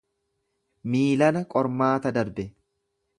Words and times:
Miilana 0.93 1.43
qormaata 1.51 2.13
darbe. 2.19 2.47